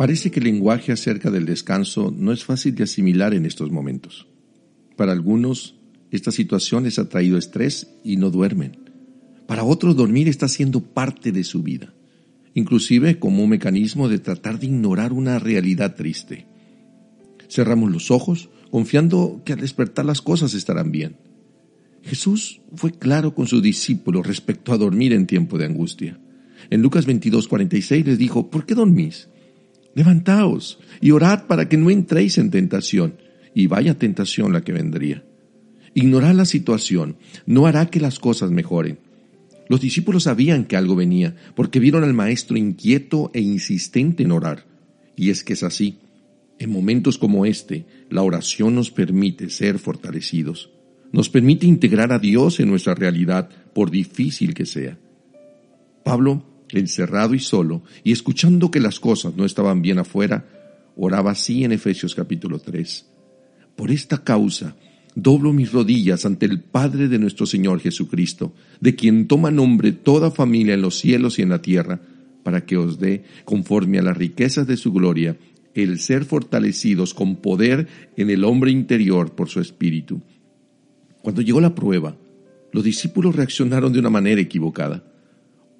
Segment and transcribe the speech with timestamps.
[0.00, 4.26] Parece que el lenguaje acerca del descanso no es fácil de asimilar en estos momentos.
[4.96, 5.76] Para algunos,
[6.10, 8.78] esta situación les ha traído estrés y no duermen.
[9.46, 11.92] Para otros, dormir está siendo parte de su vida,
[12.54, 16.46] inclusive como un mecanismo de tratar de ignorar una realidad triste.
[17.50, 21.16] Cerramos los ojos, confiando que al despertar las cosas estarán bien.
[22.00, 26.18] Jesús fue claro con sus discípulos respecto a dormir en tiempo de angustia.
[26.70, 29.28] En Lucas 22, 46 les dijo, ¿por qué dormís?
[29.94, 33.16] Levantaos y orad para que no entréis en tentación,
[33.54, 35.24] y vaya tentación la que vendría.
[35.94, 38.98] Ignorar la situación no hará que las cosas mejoren.
[39.68, 44.66] Los discípulos sabían que algo venía, porque vieron al Maestro inquieto e insistente en orar.
[45.16, 45.98] Y es que es así.
[46.58, 50.70] En momentos como este, la oración nos permite ser fortalecidos.
[51.12, 54.98] Nos permite integrar a Dios en nuestra realidad, por difícil que sea.
[56.04, 56.44] Pablo
[56.78, 60.46] encerrado y solo, y escuchando que las cosas no estaban bien afuera,
[60.96, 63.06] oraba así en Efesios capítulo 3.
[63.76, 64.76] Por esta causa,
[65.14, 70.30] doblo mis rodillas ante el Padre de nuestro Señor Jesucristo, de quien toma nombre toda
[70.30, 72.00] familia en los cielos y en la tierra,
[72.42, 75.36] para que os dé, conforme a las riquezas de su gloria,
[75.74, 80.20] el ser fortalecidos con poder en el hombre interior por su espíritu.
[81.22, 82.16] Cuando llegó la prueba,
[82.72, 85.04] los discípulos reaccionaron de una manera equivocada.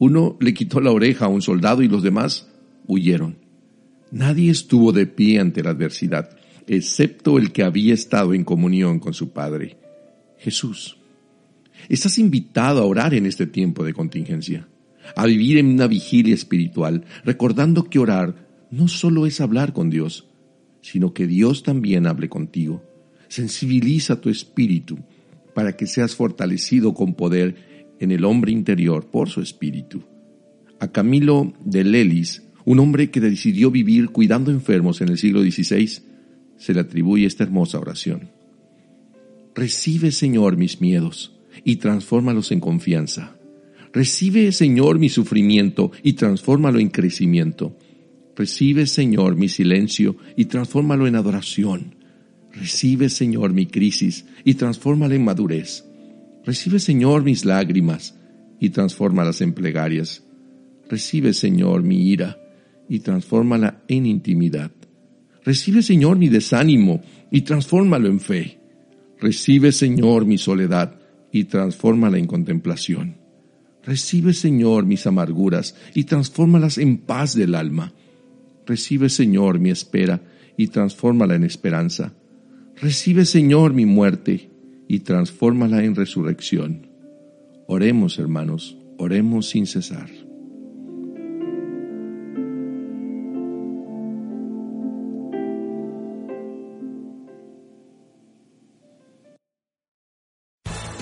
[0.01, 2.49] Uno le quitó la oreja a un soldado y los demás
[2.87, 3.37] huyeron.
[4.11, 9.13] Nadie estuvo de pie ante la adversidad, excepto el que había estado en comunión con
[9.13, 9.77] su Padre,
[10.39, 10.97] Jesús.
[11.91, 14.67] Estás invitado a orar en este tiempo de contingencia,
[15.17, 20.27] a vivir en una vigilia espiritual, recordando que orar no solo es hablar con Dios,
[20.81, 22.83] sino que Dios también hable contigo.
[23.29, 24.99] Sensibiliza tu espíritu
[25.55, 27.70] para que seas fortalecido con poder
[28.01, 30.03] en el hombre interior por su espíritu.
[30.81, 35.89] A Camilo de Lelis, un hombre que decidió vivir cuidando enfermos en el siglo XVI,
[36.57, 38.31] se le atribuye esta hermosa oración.
[39.55, 43.37] Recibe, Señor, mis miedos y transfórmalos en confianza.
[43.93, 47.77] Recibe, Señor, mi sufrimiento y transfórmalo en crecimiento.
[48.37, 51.97] Recibe, Señor, mi silencio y transfórmalo en adoración.
[52.53, 55.85] Recibe, Señor, mi crisis y transfórmala en madurez.
[56.45, 58.17] Recibe, Señor, mis lágrimas
[58.59, 60.25] y transfórmalas en plegarias.
[60.89, 62.39] Recibe, Señor, mi ira
[62.89, 64.71] y transfórmala en intimidad.
[65.45, 68.59] Recibe, Señor, mi desánimo y transfórmalo en fe.
[69.19, 70.99] Recibe, Señor, mi soledad
[71.31, 73.17] y transfórmala en contemplación.
[73.85, 77.93] Recibe, Señor, mis amarguras y transfórmalas en paz del alma.
[78.67, 80.23] Recibe, Señor, mi espera
[80.57, 82.13] y transfórmala en esperanza.
[82.81, 84.50] Recibe, Señor, mi muerte
[84.91, 86.89] y transfórmala en resurrección.
[87.69, 90.11] Oremos, hermanos, oremos sin cesar.